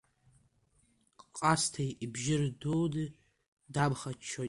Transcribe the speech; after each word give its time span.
Ҟасҭеи 1.37 1.91
ибжьы 2.03 2.35
рдуны 2.43 3.05
дамхаччоит. 3.73 4.39